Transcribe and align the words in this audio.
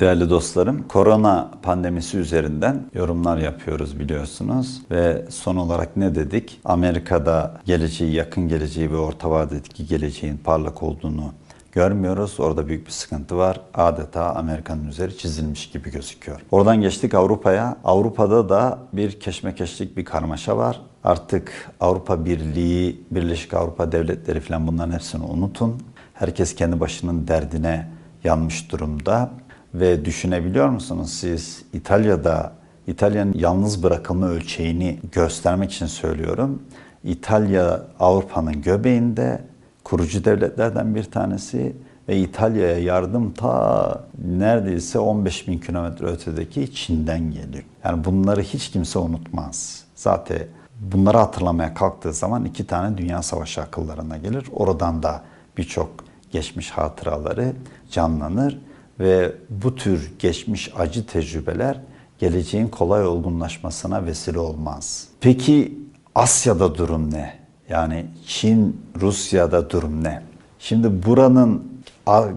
Değerli 0.00 0.30
dostlarım, 0.30 0.88
korona 0.88 1.50
pandemisi 1.62 2.18
üzerinden 2.18 2.82
yorumlar 2.94 3.38
yapıyoruz 3.38 3.98
biliyorsunuz. 4.00 4.82
Ve 4.90 5.24
son 5.30 5.56
olarak 5.56 5.96
ne 5.96 6.14
dedik? 6.14 6.60
Amerika'da 6.64 7.60
geleceği, 7.64 8.14
yakın 8.14 8.48
geleceği 8.48 8.90
ve 8.90 8.96
orta 8.96 9.30
vadedeki 9.30 9.86
geleceğin 9.86 10.36
parlak 10.36 10.82
olduğunu 10.82 11.32
görmüyoruz. 11.72 12.40
Orada 12.40 12.68
büyük 12.68 12.86
bir 12.86 12.90
sıkıntı 12.90 13.36
var. 13.36 13.60
Adeta 13.74 14.34
Amerika'nın 14.34 14.88
üzeri 14.88 15.18
çizilmiş 15.18 15.70
gibi 15.70 15.90
gözüküyor. 15.90 16.40
Oradan 16.50 16.80
geçtik 16.80 17.14
Avrupa'ya. 17.14 17.76
Avrupa'da 17.84 18.48
da 18.48 18.78
bir 18.92 19.20
keşmekeşlik 19.20 19.96
bir 19.96 20.04
karmaşa 20.04 20.56
var. 20.56 20.80
Artık 21.04 21.70
Avrupa 21.80 22.24
Birliği, 22.24 23.04
Birleşik 23.10 23.54
Avrupa 23.54 23.92
Devletleri 23.92 24.40
falan 24.40 24.66
bunların 24.66 24.92
hepsini 24.92 25.24
unutun. 25.24 25.82
Herkes 26.14 26.54
kendi 26.54 26.80
başının 26.80 27.28
derdine 27.28 27.88
yanmış 28.24 28.72
durumda. 28.72 29.30
Ve 29.74 30.04
düşünebiliyor 30.04 30.68
musunuz 30.68 31.12
siz 31.12 31.62
İtalya'da 31.72 32.52
İtalya'nın 32.86 33.34
yalnız 33.34 33.82
bırakılma 33.82 34.28
ölçeğini 34.28 34.98
göstermek 35.12 35.72
için 35.72 35.86
söylüyorum. 35.86 36.62
İtalya 37.04 37.82
Avrupa'nın 38.00 38.62
göbeğinde 38.62 39.40
kurucu 39.84 40.24
devletlerden 40.24 40.94
bir 40.94 41.04
tanesi 41.04 41.76
ve 42.08 42.16
İtalya'ya 42.16 42.78
yardım 42.78 43.32
ta 43.32 44.04
neredeyse 44.24 44.98
15 44.98 45.48
bin 45.48 45.58
kilometre 45.58 46.06
ötedeki 46.06 46.74
Çin'den 46.74 47.30
geliyor. 47.30 47.64
Yani 47.84 48.04
bunları 48.04 48.42
hiç 48.42 48.70
kimse 48.70 48.98
unutmaz. 48.98 49.84
Zaten 49.94 50.38
bunları 50.80 51.18
hatırlamaya 51.18 51.74
kalktığı 51.74 52.12
zaman 52.12 52.44
iki 52.44 52.66
tane 52.66 52.98
dünya 52.98 53.22
savaşı 53.22 53.60
akıllarına 53.60 54.16
gelir. 54.16 54.44
Oradan 54.52 55.02
da 55.02 55.22
birçok 55.58 55.90
geçmiş 56.30 56.70
hatıraları 56.70 57.52
canlanır 57.90 58.58
ve 59.00 59.32
bu 59.50 59.74
tür 59.74 60.12
geçmiş 60.18 60.72
acı 60.78 61.06
tecrübeler 61.06 61.80
geleceğin 62.18 62.68
kolay 62.68 63.06
olgunlaşmasına 63.06 64.06
vesile 64.06 64.38
olmaz. 64.38 65.08
Peki 65.20 65.78
Asya'da 66.14 66.74
durum 66.74 67.12
ne? 67.14 67.34
Yani 67.68 68.06
Çin, 68.26 68.80
Rusya'da 69.00 69.70
durum 69.70 70.04
ne? 70.04 70.22
Şimdi 70.58 71.06
buranın 71.06 71.74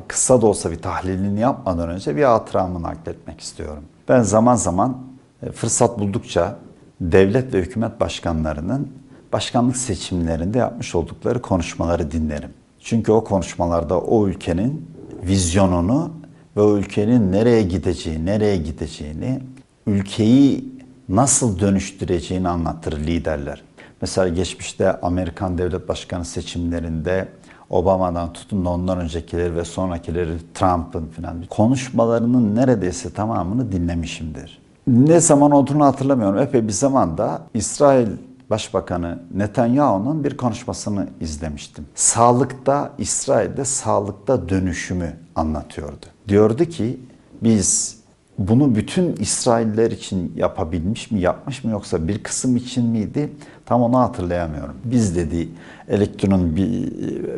kısa 0.07 0.41
da 0.41 0.45
olsa 0.45 0.71
bir 0.71 0.81
tahlilini 0.81 1.39
yapmadan 1.39 1.89
önce 1.89 2.15
bir 2.15 2.23
hatıramı 2.23 2.83
nakletmek 2.83 3.41
istiyorum. 3.41 3.83
Ben 4.09 4.21
zaman 4.21 4.55
zaman 4.55 4.97
e, 5.43 5.51
fırsat 5.51 5.99
buldukça 5.99 6.55
devlet 7.01 7.53
ve 7.53 7.61
hükümet 7.61 7.99
başkanlarının 7.99 8.91
başkanlık 9.33 9.77
seçimlerinde 9.77 10.57
yapmış 10.57 10.95
oldukları 10.95 11.41
konuşmaları 11.41 12.11
dinlerim. 12.11 12.49
Çünkü 12.79 13.11
o 13.11 13.23
konuşmalarda 13.23 13.99
o 14.01 14.27
ülkenin 14.27 14.91
vizyonunu 15.23 16.11
ve 16.57 16.61
o 16.61 16.77
ülkenin 16.77 17.31
nereye 17.31 17.63
gideceği, 17.63 18.25
nereye 18.25 18.57
gideceğini, 18.57 19.39
ülkeyi 19.87 20.65
nasıl 21.09 21.59
dönüştüreceğini 21.59 22.49
anlatır 22.49 22.99
liderler. 22.99 23.63
Mesela 24.01 24.27
geçmişte 24.27 25.01
Amerikan 25.01 25.57
devlet 25.57 25.89
başkanı 25.89 26.25
seçimlerinde 26.25 27.27
Obama'dan 27.69 28.33
tutun 28.33 28.65
da 28.65 28.69
ondan 28.69 28.99
öncekileri 28.99 29.55
ve 29.55 29.65
sonrakileri 29.65 30.29
Trump'ın 30.53 31.05
falan 31.05 31.43
konuşmalarının 31.49 32.55
neredeyse 32.55 33.09
tamamını 33.09 33.71
dinlemişimdir. 33.71 34.59
Ne 34.87 35.19
zaman 35.19 35.51
olduğunu 35.51 35.85
hatırlamıyorum. 35.85 36.39
Epey 36.39 36.67
bir 36.67 36.73
zamanda 36.73 37.41
İsrail 37.53 38.07
Başbakanı 38.49 39.19
Netanyahu'nun 39.35 40.23
bir 40.23 40.37
konuşmasını 40.37 41.07
izlemiştim. 41.21 41.85
Sağlıkta, 41.95 42.91
İsrail'de 42.97 43.65
sağlıkta 43.65 44.49
dönüşümü 44.49 45.13
anlatıyordu. 45.35 46.05
Diyordu 46.27 46.65
ki 46.65 46.99
biz 47.43 47.97
bunu 48.37 48.75
bütün 48.75 49.15
İsrailler 49.15 49.91
için 49.91 50.33
yapabilmiş 50.35 51.11
mi, 51.11 51.19
yapmış 51.19 51.63
mı 51.63 51.71
yoksa 51.71 52.07
bir 52.07 52.23
kısım 52.23 52.55
için 52.55 52.85
miydi? 52.85 53.29
Tam 53.65 53.81
onu 53.81 53.99
hatırlayamıyorum. 53.99 54.75
Biz 54.83 55.15
dedi 55.15 55.49
elektron 55.87 56.55
bi 56.55 56.93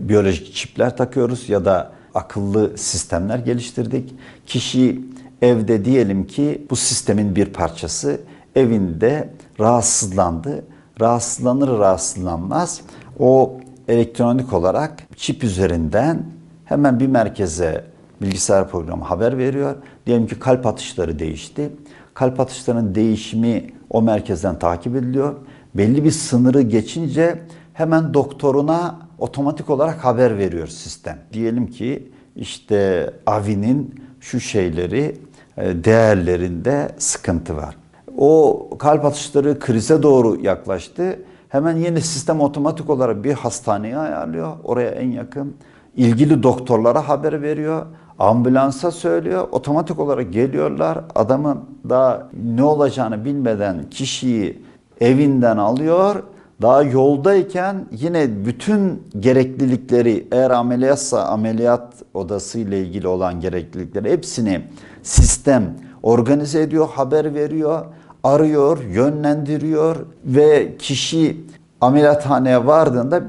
biyolojik 0.09 0.53
çipler 0.53 0.97
takıyoruz 0.97 1.49
ya 1.49 1.65
da 1.65 1.91
akıllı 2.13 2.77
sistemler 2.77 3.39
geliştirdik. 3.39 4.15
Kişi 4.45 5.01
evde 5.41 5.85
diyelim 5.85 6.27
ki 6.27 6.65
bu 6.69 6.75
sistemin 6.75 7.35
bir 7.35 7.45
parçası 7.45 8.21
evinde 8.55 9.29
rahatsızlandı. 9.59 10.63
Rahatsızlanır 11.01 11.79
rahatsızlanmaz 11.79 12.81
o 13.19 13.57
elektronik 13.87 14.53
olarak 14.53 15.03
çip 15.15 15.43
üzerinden 15.43 16.23
hemen 16.65 16.99
bir 16.99 17.07
merkeze 17.07 17.85
bilgisayar 18.21 18.69
programı 18.69 19.03
haber 19.03 19.37
veriyor. 19.37 19.75
Diyelim 20.05 20.27
ki 20.27 20.39
kalp 20.39 20.65
atışları 20.65 21.19
değişti. 21.19 21.69
Kalp 22.13 22.39
atışlarının 22.39 22.95
değişimi 22.95 23.73
o 23.89 24.01
merkezden 24.01 24.59
takip 24.59 24.95
ediliyor. 24.95 25.35
Belli 25.75 26.03
bir 26.03 26.11
sınırı 26.11 26.61
geçince 26.61 27.41
hemen 27.73 28.13
doktoruna 28.13 28.99
otomatik 29.17 29.69
olarak 29.69 30.05
haber 30.05 30.37
veriyor 30.37 30.67
sistem. 30.67 31.17
Diyelim 31.33 31.67
ki 31.67 32.11
işte 32.35 33.09
Avi'nin 33.25 33.95
şu 34.19 34.39
şeyleri 34.39 35.17
e, 35.57 35.83
değerlerinde 35.83 36.89
sıkıntı 36.97 37.57
var. 37.57 37.75
O 38.17 38.69
kalp 38.79 39.05
atışları 39.05 39.59
krize 39.59 40.03
doğru 40.03 40.41
yaklaştı. 40.41 41.19
Hemen 41.49 41.77
yeni 41.77 42.01
sistem 42.01 42.41
otomatik 42.41 42.89
olarak 42.89 43.23
bir 43.23 43.33
hastaneye 43.33 43.97
ayarlıyor. 43.97 44.51
Oraya 44.63 44.89
en 44.89 45.11
yakın 45.11 45.55
ilgili 45.95 46.43
doktorlara 46.43 47.09
haber 47.09 47.41
veriyor. 47.41 47.85
Ambulansa 48.19 48.91
söylüyor. 48.91 49.47
Otomatik 49.51 49.99
olarak 49.99 50.33
geliyorlar. 50.33 50.99
Adamın 51.15 51.59
daha 51.89 52.29
ne 52.55 52.63
olacağını 52.63 53.25
bilmeden 53.25 53.89
kişiyi 53.89 54.61
evinden 55.01 55.57
alıyor. 55.57 56.23
Daha 56.61 56.83
yoldayken 56.83 57.85
yine 57.91 58.45
bütün 58.45 59.03
gereklilikleri 59.19 60.27
eğer 60.31 60.51
ameliyatsa 60.51 61.23
ameliyat 61.23 61.93
odası 62.13 62.59
ile 62.59 62.79
ilgili 62.81 63.07
olan 63.07 63.39
gereklilikleri 63.39 64.11
hepsini 64.11 64.61
sistem 65.03 65.75
organize 66.03 66.61
ediyor, 66.61 66.87
haber 66.89 67.33
veriyor, 67.33 67.85
arıyor, 68.23 68.83
yönlendiriyor 68.83 69.95
ve 70.25 70.77
kişi 70.77 71.45
ameliyathaneye 71.81 72.65
vardığında 72.65 73.21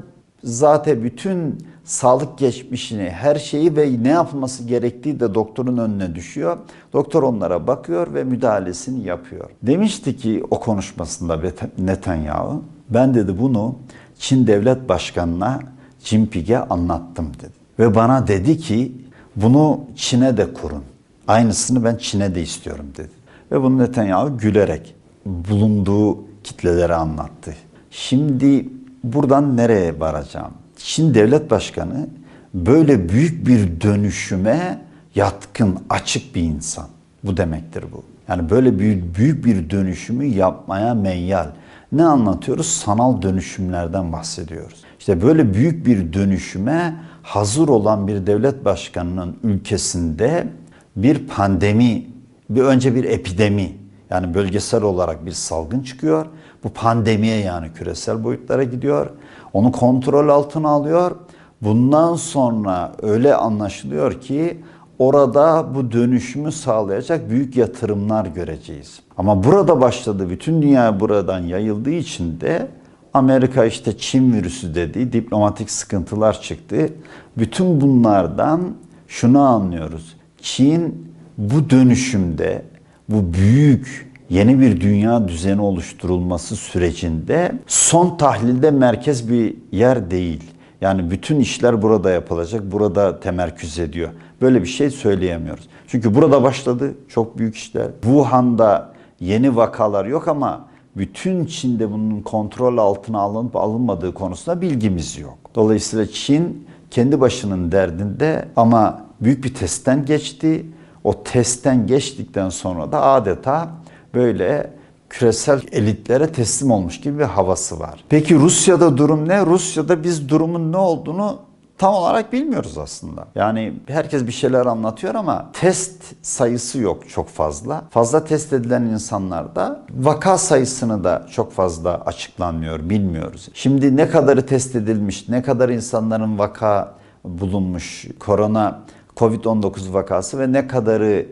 zaten 0.43 1.03
bütün 1.03 1.57
sağlık 1.91 2.37
geçmişini, 2.37 3.09
her 3.09 3.35
şeyi 3.35 3.75
ve 3.75 4.03
ne 4.03 4.09
yapılması 4.09 4.63
gerektiği 4.63 5.19
de 5.19 5.35
doktorun 5.35 5.77
önüne 5.77 6.15
düşüyor. 6.15 6.57
Doktor 6.93 7.23
onlara 7.23 7.67
bakıyor 7.67 8.13
ve 8.13 8.23
müdahalesini 8.23 9.07
yapıyor. 9.07 9.49
Demişti 9.63 10.17
ki 10.17 10.43
o 10.51 10.59
konuşmasında 10.59 11.39
Netanyahu, 11.77 12.63
ben 12.89 13.13
dedi 13.13 13.39
bunu 13.39 13.75
Çin 14.19 14.47
Devlet 14.47 14.89
Başkanı'na 14.89 15.59
Jinping'e 16.03 16.57
anlattım 16.57 17.31
dedi. 17.39 17.53
Ve 17.79 17.95
bana 17.95 18.27
dedi 18.27 18.57
ki 18.57 18.91
bunu 19.35 19.79
Çin'e 19.95 20.37
de 20.37 20.53
kurun. 20.53 20.83
Aynısını 21.27 21.83
ben 21.83 21.95
Çin'e 21.95 22.35
de 22.35 22.41
istiyorum 22.41 22.85
dedi. 22.97 23.11
Ve 23.51 23.61
bunu 23.61 23.77
Netanyahu 23.77 24.37
gülerek 24.37 24.95
bulunduğu 25.25 26.17
kitlelere 26.43 26.95
anlattı. 26.95 27.55
Şimdi 27.91 28.69
buradan 29.03 29.57
nereye 29.57 29.99
varacağım? 29.99 30.51
Çin 30.83 31.13
devlet 31.13 31.51
başkanı 31.51 32.07
böyle 32.53 33.09
büyük 33.09 33.47
bir 33.47 33.81
dönüşüme 33.81 34.81
yatkın, 35.15 35.79
açık 35.89 36.35
bir 36.35 36.41
insan. 36.41 36.87
Bu 37.23 37.37
demektir 37.37 37.85
bu. 37.91 38.03
Yani 38.27 38.49
böyle 38.49 38.79
büyük, 38.79 39.17
büyük 39.17 39.45
bir 39.45 39.69
dönüşümü 39.69 40.25
yapmaya 40.25 40.93
meyyal. 40.93 41.47
Ne 41.91 42.05
anlatıyoruz? 42.05 42.67
Sanal 42.67 43.21
dönüşümlerden 43.21 44.11
bahsediyoruz. 44.11 44.83
İşte 44.99 45.21
böyle 45.21 45.53
büyük 45.53 45.85
bir 45.85 46.13
dönüşüme 46.13 46.95
hazır 47.23 47.67
olan 47.67 48.07
bir 48.07 48.27
devlet 48.27 48.65
başkanının 48.65 49.37
ülkesinde 49.43 50.47
bir 50.95 51.27
pandemi, 51.27 52.05
bir 52.49 52.61
önce 52.61 52.95
bir 52.95 53.03
epidemi 53.03 53.71
yani 54.09 54.33
bölgesel 54.33 54.83
olarak 54.83 55.25
bir 55.25 55.31
salgın 55.31 55.81
çıkıyor. 55.81 56.25
Bu 56.63 56.69
pandemiye 56.69 57.37
yani 57.37 57.67
küresel 57.73 58.23
boyutlara 58.23 58.63
gidiyor. 58.63 59.09
Onu 59.53 59.71
kontrol 59.71 60.29
altına 60.29 60.69
alıyor. 60.69 61.15
Bundan 61.61 62.15
sonra 62.15 62.91
öyle 63.01 63.35
anlaşılıyor 63.35 64.21
ki 64.21 64.57
orada 64.99 65.75
bu 65.75 65.91
dönüşümü 65.91 66.51
sağlayacak 66.51 67.29
büyük 67.29 67.57
yatırımlar 67.57 68.25
göreceğiz. 68.25 68.99
Ama 69.17 69.43
burada 69.43 69.81
başladı, 69.81 70.29
bütün 70.29 70.61
dünya 70.61 70.99
buradan 70.99 71.39
yayıldığı 71.39 71.91
için 71.91 72.41
de 72.41 72.67
Amerika 73.13 73.65
işte 73.65 73.97
Çin 73.97 74.33
virüsü 74.33 74.75
dedi, 74.75 75.13
diplomatik 75.13 75.71
sıkıntılar 75.71 76.41
çıktı. 76.41 76.89
Bütün 77.37 77.81
bunlardan 77.81 78.61
şunu 79.07 79.39
anlıyoruz. 79.39 80.15
Çin 80.41 81.11
bu 81.37 81.69
dönüşümde, 81.69 82.65
bu 83.09 83.33
büyük 83.33 84.10
yeni 84.31 84.59
bir 84.59 84.81
dünya 84.81 85.27
düzeni 85.27 85.61
oluşturulması 85.61 86.55
sürecinde 86.55 87.51
son 87.67 88.17
tahlilde 88.17 88.71
merkez 88.71 89.29
bir 89.29 89.55
yer 89.71 90.11
değil. 90.11 90.43
Yani 90.81 91.11
bütün 91.11 91.39
işler 91.39 91.81
burada 91.81 92.11
yapılacak, 92.11 92.71
burada 92.71 93.19
temerküz 93.19 93.79
ediyor. 93.79 94.09
Böyle 94.41 94.61
bir 94.61 94.67
şey 94.67 94.89
söyleyemiyoruz. 94.89 95.67
Çünkü 95.87 96.15
burada 96.15 96.43
başladı 96.43 96.95
çok 97.07 97.37
büyük 97.37 97.55
işler. 97.55 97.87
Wuhan'da 98.01 98.93
yeni 99.19 99.55
vakalar 99.55 100.05
yok 100.05 100.27
ama 100.27 100.65
bütün 100.97 101.45
Çin'de 101.45 101.91
bunun 101.91 102.21
kontrol 102.21 102.77
altına 102.77 103.19
alınıp 103.19 103.55
alınmadığı 103.55 104.13
konusunda 104.13 104.61
bilgimiz 104.61 105.17
yok. 105.17 105.37
Dolayısıyla 105.55 106.05
Çin 106.05 106.67
kendi 106.91 107.19
başının 107.19 107.71
derdinde 107.71 108.45
ama 108.55 109.01
büyük 109.21 109.43
bir 109.43 109.53
testten 109.53 110.05
geçti. 110.05 110.65
O 111.03 111.23
testten 111.23 111.87
geçtikten 111.87 112.49
sonra 112.49 112.91
da 112.91 113.01
adeta 113.01 113.69
böyle 114.13 114.73
küresel 115.09 115.61
elitlere 115.71 116.31
teslim 116.31 116.71
olmuş 116.71 117.01
gibi 117.01 117.19
bir 117.19 117.23
havası 117.23 117.79
var. 117.79 118.03
Peki 118.09 118.35
Rusya'da 118.35 118.97
durum 118.97 119.27
ne? 119.27 119.45
Rusya'da 119.45 120.03
biz 120.03 120.29
durumun 120.29 120.71
ne 120.71 120.77
olduğunu 120.77 121.39
tam 121.77 121.93
olarak 121.93 122.33
bilmiyoruz 122.33 122.77
aslında. 122.77 123.27
Yani 123.35 123.73
herkes 123.87 124.27
bir 124.27 124.31
şeyler 124.31 124.65
anlatıyor 124.65 125.15
ama 125.15 125.49
test 125.53 126.03
sayısı 126.21 126.79
yok 126.79 127.09
çok 127.09 127.29
fazla. 127.29 127.83
Fazla 127.89 128.25
test 128.25 128.53
edilen 128.53 128.81
insanlarda 128.81 129.83
vaka 129.93 130.37
sayısını 130.37 131.03
da 131.03 131.27
çok 131.31 131.51
fazla 131.51 132.01
açıklanmıyor, 132.05 132.89
bilmiyoruz. 132.89 133.49
Şimdi 133.53 133.97
ne 133.97 134.09
kadarı 134.09 134.45
test 134.45 134.75
edilmiş, 134.75 135.29
ne 135.29 135.41
kadar 135.41 135.69
insanların 135.69 136.39
vaka 136.39 136.93
bulunmuş, 137.23 138.07
korona, 138.19 138.79
Covid-19 139.17 139.93
vakası 139.93 140.39
ve 140.39 140.51
ne 140.51 140.67
kadarı 140.67 141.25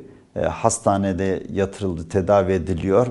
hastanede 0.49 1.43
yatırıldı, 1.53 2.09
tedavi 2.09 2.51
ediliyor. 2.51 3.07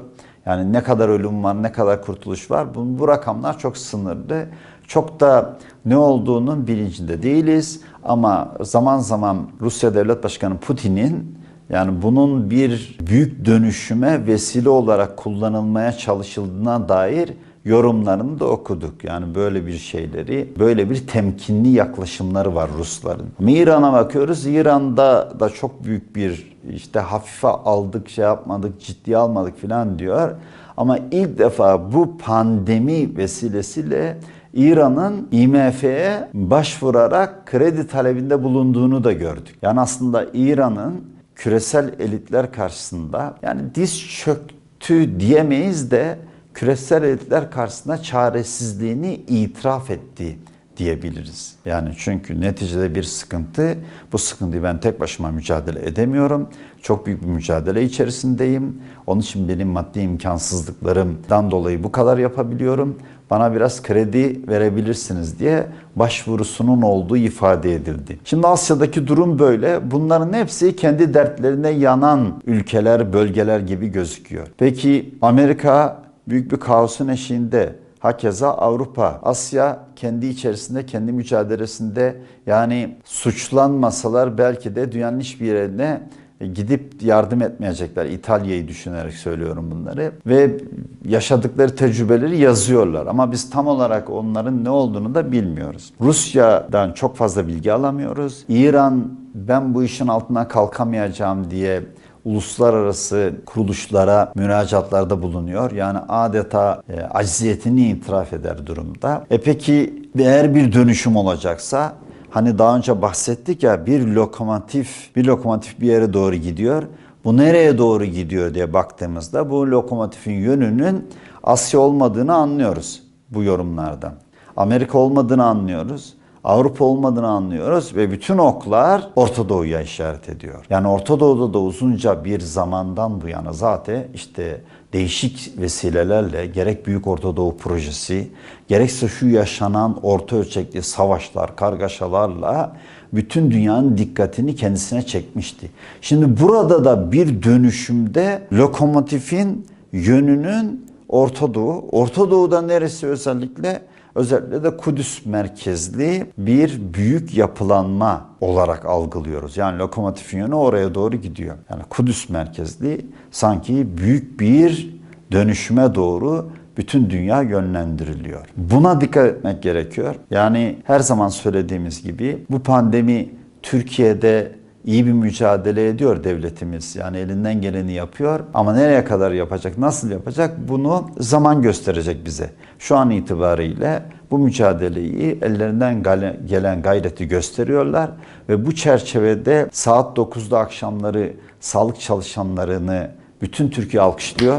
Yani 0.46 0.72
ne 0.72 0.82
kadar 0.82 1.08
ölüm 1.08 1.44
var, 1.44 1.62
ne 1.62 1.72
kadar 1.72 2.02
kurtuluş 2.02 2.50
var. 2.50 2.74
Bu, 2.74 2.98
bu 2.98 3.08
rakamlar 3.08 3.58
çok 3.58 3.76
sınırlı. 3.76 4.46
Çok 4.86 5.20
da 5.20 5.58
ne 5.84 5.96
olduğunun 5.96 6.66
bilincinde 6.66 7.22
değiliz. 7.22 7.80
Ama 8.02 8.54
zaman 8.60 8.98
zaman 8.98 9.50
Rusya 9.60 9.94
Devlet 9.94 10.24
Başkanı 10.24 10.58
Putin'in 10.58 11.38
yani 11.70 12.02
bunun 12.02 12.50
bir 12.50 12.98
büyük 13.00 13.44
dönüşüme 13.44 14.26
vesile 14.26 14.68
olarak 14.68 15.16
kullanılmaya 15.16 15.92
çalışıldığına 15.92 16.88
dair 16.88 17.32
yorumlarını 17.68 18.40
da 18.40 18.44
okuduk. 18.44 19.04
Yani 19.04 19.34
böyle 19.34 19.66
bir 19.66 19.78
şeyleri, 19.78 20.52
böyle 20.58 20.90
bir 20.90 21.06
temkinli 21.06 21.68
yaklaşımları 21.68 22.54
var 22.54 22.70
Rusların. 22.78 23.26
Ama 23.40 23.50
İran'a 23.50 23.92
bakıyoruz. 23.92 24.46
İran'da 24.46 25.40
da 25.40 25.48
çok 25.48 25.84
büyük 25.84 26.16
bir 26.16 26.58
işte 26.70 27.00
hafife 27.00 27.48
aldık, 27.48 28.08
şey 28.08 28.24
yapmadık, 28.24 28.80
ciddiye 28.80 29.16
almadık 29.16 29.62
falan 29.62 29.98
diyor. 29.98 30.30
Ama 30.76 30.98
ilk 31.10 31.38
defa 31.38 31.92
bu 31.92 32.18
pandemi 32.18 33.16
vesilesiyle 33.16 34.18
İran'ın 34.54 35.28
IMF'ye 35.32 36.28
başvurarak 36.34 37.46
kredi 37.46 37.86
talebinde 37.86 38.42
bulunduğunu 38.42 39.04
da 39.04 39.12
gördük. 39.12 39.56
Yani 39.62 39.80
aslında 39.80 40.26
İran'ın 40.32 41.04
küresel 41.34 41.94
elitler 41.98 42.52
karşısında 42.52 43.34
yani 43.42 43.60
diz 43.74 44.08
çöktü 44.08 45.20
diyemeyiz 45.20 45.90
de 45.90 46.18
küresel 46.58 47.02
elitler 47.02 47.50
karşısında 47.50 48.02
çaresizliğini 48.02 49.14
itiraf 49.14 49.90
etti 49.90 50.38
diyebiliriz. 50.76 51.54
Yani 51.64 51.88
çünkü 51.98 52.40
neticede 52.40 52.94
bir 52.94 53.02
sıkıntı, 53.02 53.78
bu 54.12 54.18
sıkıntıyı 54.18 54.62
ben 54.62 54.80
tek 54.80 55.00
başıma 55.00 55.30
mücadele 55.30 55.88
edemiyorum. 55.88 56.48
Çok 56.82 57.06
büyük 57.06 57.22
bir 57.22 57.26
mücadele 57.26 57.82
içerisindeyim. 57.82 58.82
Onun 59.06 59.20
için 59.20 59.48
benim 59.48 59.68
maddi 59.68 60.00
imkansızlıklarımdan 60.00 61.50
dolayı 61.50 61.84
bu 61.84 61.92
kadar 61.92 62.18
yapabiliyorum. 62.18 62.98
Bana 63.30 63.54
biraz 63.54 63.82
kredi 63.82 64.48
verebilirsiniz 64.48 65.38
diye 65.38 65.66
başvurusunun 65.96 66.82
olduğu 66.82 67.16
ifade 67.16 67.74
edildi. 67.74 68.18
Şimdi 68.24 68.46
Asya'daki 68.46 69.06
durum 69.06 69.38
böyle. 69.38 69.90
Bunların 69.90 70.32
hepsi 70.32 70.76
kendi 70.76 71.14
dertlerine 71.14 71.70
yanan 71.70 72.42
ülkeler, 72.46 73.12
bölgeler 73.12 73.60
gibi 73.60 73.88
gözüküyor. 73.88 74.46
Peki 74.58 75.14
Amerika 75.22 76.07
büyük 76.30 76.52
bir 76.52 76.56
kaosun 76.56 77.08
eşiğinde. 77.08 77.74
Hakeza 77.98 78.50
Avrupa, 78.50 79.20
Asya 79.22 79.78
kendi 79.96 80.26
içerisinde, 80.26 80.86
kendi 80.86 81.12
mücadelesinde 81.12 82.16
yani 82.46 82.96
suçlanmasalar 83.04 84.38
belki 84.38 84.76
de 84.76 84.92
dünyanın 84.92 85.20
hiçbir 85.20 85.46
yerine 85.46 86.00
gidip 86.40 87.02
yardım 87.02 87.42
etmeyecekler. 87.42 88.06
İtalya'yı 88.06 88.68
düşünerek 88.68 89.12
söylüyorum 89.12 89.70
bunları. 89.70 90.12
Ve 90.26 90.56
yaşadıkları 91.04 91.76
tecrübeleri 91.76 92.38
yazıyorlar. 92.38 93.06
Ama 93.06 93.32
biz 93.32 93.50
tam 93.50 93.66
olarak 93.66 94.10
onların 94.10 94.64
ne 94.64 94.70
olduğunu 94.70 95.14
da 95.14 95.32
bilmiyoruz. 95.32 95.92
Rusya'dan 96.00 96.92
çok 96.92 97.16
fazla 97.16 97.46
bilgi 97.48 97.72
alamıyoruz. 97.72 98.44
İran 98.48 99.18
ben 99.34 99.74
bu 99.74 99.84
işin 99.84 100.08
altına 100.08 100.48
kalkamayacağım 100.48 101.50
diye 101.50 101.82
uluslararası 102.28 103.32
kuruluşlara 103.46 104.32
müracaatlarda 104.34 105.22
bulunuyor. 105.22 105.70
Yani 105.70 105.98
adeta 106.08 106.82
e, 106.88 107.00
acziyetini 107.00 107.88
itiraf 107.88 108.32
eder 108.32 108.66
durumda. 108.66 109.24
E 109.30 109.40
peki 109.40 110.02
eğer 110.18 110.54
bir 110.54 110.72
dönüşüm 110.72 111.16
olacaksa 111.16 111.92
hani 112.30 112.58
daha 112.58 112.76
önce 112.76 113.02
bahsettik 113.02 113.62
ya 113.62 113.86
bir 113.86 114.06
lokomotif 114.06 115.16
bir 115.16 115.24
lokomotif 115.24 115.80
bir 115.80 115.86
yere 115.86 116.12
doğru 116.12 116.34
gidiyor. 116.34 116.82
Bu 117.24 117.36
nereye 117.36 117.78
doğru 117.78 118.04
gidiyor 118.04 118.54
diye 118.54 118.72
baktığımızda 118.72 119.50
bu 119.50 119.70
lokomotifin 119.70 120.32
yönünün 120.32 121.08
Asya 121.42 121.80
olmadığını 121.80 122.34
anlıyoruz 122.34 123.02
bu 123.30 123.42
yorumlardan. 123.42 124.12
Amerika 124.56 124.98
olmadığını 124.98 125.44
anlıyoruz. 125.44 126.14
Avrupa 126.48 126.84
olmadığını 126.84 127.28
anlıyoruz 127.28 127.96
ve 127.96 128.10
bütün 128.10 128.38
oklar 128.38 129.08
Orta 129.16 129.48
Doğu'ya 129.48 129.80
işaret 129.80 130.28
ediyor. 130.28 130.64
Yani 130.70 130.88
Orta 130.88 131.20
Doğu'da 131.20 131.54
da 131.54 131.58
uzunca 131.58 132.24
bir 132.24 132.40
zamandan 132.40 133.20
bu 133.20 133.28
yana 133.28 133.52
zaten 133.52 134.06
işte 134.14 134.60
değişik 134.92 135.52
vesilelerle 135.58 136.46
gerek 136.46 136.86
Büyük 136.86 137.06
Orta 137.06 137.36
Doğu 137.36 137.56
projesi, 137.56 138.28
gerekse 138.68 139.08
şu 139.08 139.28
yaşanan 139.28 139.98
orta 140.02 140.36
ölçekli 140.36 140.82
savaşlar, 140.82 141.56
kargaşalarla 141.56 142.76
bütün 143.12 143.50
dünyanın 143.50 143.98
dikkatini 143.98 144.56
kendisine 144.56 145.02
çekmişti. 145.02 145.70
Şimdi 146.00 146.40
burada 146.40 146.84
da 146.84 147.12
bir 147.12 147.42
dönüşümde 147.42 148.42
lokomotifin 148.52 149.66
yönünün 149.92 150.88
Orta 151.08 151.54
Doğu, 151.54 151.88
Orta 151.92 152.30
Doğu'da 152.30 152.62
neresi 152.62 153.06
özellikle? 153.06 153.87
Özellikle 154.18 154.62
de 154.62 154.76
Kudüs 154.76 155.26
merkezli 155.26 156.26
bir 156.38 156.94
büyük 156.94 157.36
yapılanma 157.36 158.26
olarak 158.40 158.84
algılıyoruz. 158.84 159.56
Yani 159.56 159.78
lokomotifin 159.78 160.38
yönü 160.38 160.54
oraya 160.54 160.94
doğru 160.94 161.16
gidiyor. 161.16 161.56
Yani 161.70 161.82
Kudüs 161.90 162.28
merkezli 162.28 163.06
sanki 163.30 163.98
büyük 163.98 164.40
bir 164.40 164.98
dönüşüme 165.32 165.94
doğru 165.94 166.50
bütün 166.76 167.10
dünya 167.10 167.42
yönlendiriliyor. 167.42 168.46
Buna 168.56 169.00
dikkat 169.00 169.26
etmek 169.26 169.62
gerekiyor. 169.62 170.14
Yani 170.30 170.76
her 170.84 171.00
zaman 171.00 171.28
söylediğimiz 171.28 172.02
gibi 172.02 172.44
bu 172.50 172.58
pandemi 172.58 173.28
Türkiye'de 173.62 174.57
iyi 174.84 175.06
bir 175.06 175.12
mücadele 175.12 175.88
ediyor 175.88 176.24
devletimiz. 176.24 176.96
Yani 176.96 177.16
elinden 177.16 177.60
geleni 177.60 177.92
yapıyor 177.92 178.40
ama 178.54 178.72
nereye 178.72 179.04
kadar 179.04 179.32
yapacak, 179.32 179.78
nasıl 179.78 180.10
yapacak 180.10 180.68
bunu 180.68 181.10
zaman 181.18 181.62
gösterecek 181.62 182.26
bize. 182.26 182.50
Şu 182.78 182.96
an 182.96 183.10
itibariyle 183.10 184.02
bu 184.30 184.38
mücadeleyi 184.38 185.38
ellerinden 185.42 186.02
gelen 186.46 186.82
gayreti 186.82 187.28
gösteriyorlar 187.28 188.10
ve 188.48 188.66
bu 188.66 188.74
çerçevede 188.74 189.68
saat 189.72 190.18
9'da 190.18 190.58
akşamları 190.58 191.32
sağlık 191.60 192.00
çalışanlarını 192.00 193.10
bütün 193.42 193.70
Türkiye 193.70 194.02
alkışlıyor. 194.02 194.58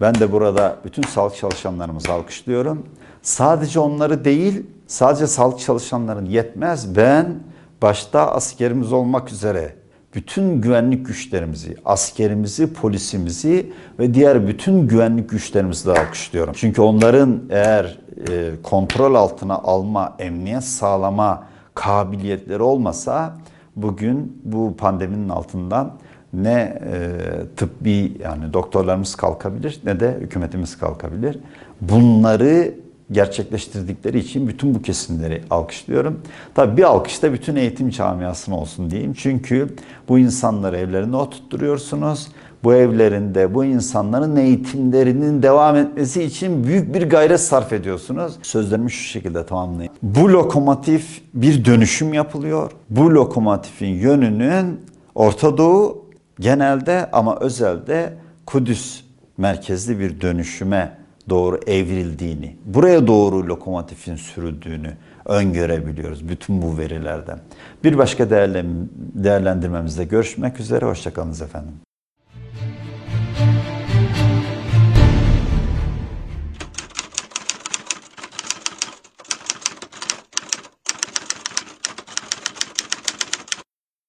Ben 0.00 0.14
de 0.14 0.32
burada 0.32 0.76
bütün 0.84 1.02
sağlık 1.02 1.36
çalışanlarımızı 1.36 2.12
alkışlıyorum. 2.12 2.86
Sadece 3.22 3.80
onları 3.80 4.24
değil, 4.24 4.66
sadece 4.86 5.26
sağlık 5.26 5.60
çalışanların 5.60 6.26
yetmez. 6.26 6.96
Ben 6.96 7.26
başta 7.82 8.32
askerimiz 8.32 8.92
olmak 8.92 9.32
üzere 9.32 9.74
bütün 10.14 10.60
güvenlik 10.60 11.06
güçlerimizi, 11.06 11.76
askerimizi, 11.84 12.72
polisimizi 12.72 13.72
ve 13.98 14.14
diğer 14.14 14.48
bütün 14.48 14.88
güvenlik 14.88 15.30
güçlerimizi 15.30 15.86
de 15.86 15.90
alkışlıyorum. 15.90 16.54
Çünkü 16.56 16.82
onların 16.82 17.42
eğer 17.50 17.98
e, 18.30 18.50
kontrol 18.62 19.14
altına 19.14 19.54
alma, 19.54 20.16
emniyet 20.18 20.64
sağlama 20.64 21.46
kabiliyetleri 21.74 22.62
olmasa 22.62 23.36
bugün 23.76 24.42
bu 24.44 24.76
pandeminin 24.76 25.28
altından 25.28 25.92
ne 26.32 26.80
e, 26.92 27.10
tıbbi 27.56 28.12
yani 28.22 28.52
doktorlarımız 28.52 29.14
kalkabilir 29.14 29.80
ne 29.84 30.00
de 30.00 30.16
hükümetimiz 30.20 30.78
kalkabilir. 30.78 31.38
Bunları 31.80 32.74
gerçekleştirdikleri 33.12 34.18
için 34.18 34.48
bütün 34.48 34.74
bu 34.74 34.82
kesimleri 34.82 35.42
alkışlıyorum. 35.50 36.20
Tabii 36.54 36.76
bir 36.76 36.82
alkış 36.82 37.22
da 37.22 37.32
bütün 37.32 37.56
eğitim 37.56 37.90
camiasına 37.90 38.56
olsun 38.56 38.90
diyeyim. 38.90 39.14
Çünkü 39.14 39.68
bu 40.08 40.18
insanları 40.18 40.76
evlerine 40.76 41.16
oturtturuyorsunuz. 41.16 42.28
bu 42.64 42.74
evlerinde 42.74 43.54
bu 43.54 43.64
insanların 43.64 44.36
eğitimlerinin 44.36 45.42
devam 45.42 45.76
etmesi 45.76 46.22
için 46.22 46.64
büyük 46.64 46.94
bir 46.94 47.10
gayret 47.10 47.40
sarf 47.40 47.72
ediyorsunuz. 47.72 48.32
Sözlerimi 48.42 48.90
şu 48.90 49.04
şekilde 49.04 49.46
tamamlayayım. 49.46 49.92
Bu 50.02 50.32
lokomotif 50.32 51.22
bir 51.34 51.64
dönüşüm 51.64 52.14
yapılıyor. 52.14 52.70
Bu 52.90 53.14
lokomotifin 53.14 53.86
yönünün 53.86 54.80
Orta 55.14 55.58
Doğu 55.58 56.06
genelde 56.40 57.10
ama 57.12 57.36
özelde 57.40 58.12
Kudüs 58.46 59.00
merkezli 59.38 59.98
bir 59.98 60.20
dönüşüme 60.20 61.05
doğru 61.28 61.60
evrildiğini, 61.66 62.56
buraya 62.64 63.06
doğru 63.06 63.46
lokomotifin 63.48 64.16
sürüldüğünü 64.16 64.92
öngörebiliyoruz 65.24 66.28
bütün 66.28 66.62
bu 66.62 66.78
verilerden. 66.78 67.38
Bir 67.84 67.98
başka 67.98 68.30
değerlen- 68.30 68.88
değerlendirmemizde 69.14 70.04
görüşmek 70.04 70.60
üzere. 70.60 70.84
Hoşçakalınız 70.84 71.42
efendim. 71.42 71.85